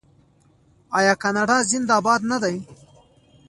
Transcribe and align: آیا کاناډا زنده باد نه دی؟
آیا 0.97 1.13
کاناډا 1.23 1.57
زنده 1.71 1.97
باد 2.05 2.21
نه 2.31 2.37
دی؟ 2.43 2.57